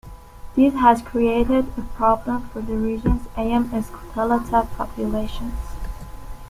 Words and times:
This 0.55 0.73
has 0.77 1.03
created 1.03 1.67
a 1.77 1.81
problem 1.95 2.49
for 2.49 2.59
the 2.59 2.73
region's 2.75 3.27
"A. 3.37 3.41
m. 3.51 3.69
scutellata" 3.69 4.67
populations. 4.75 5.53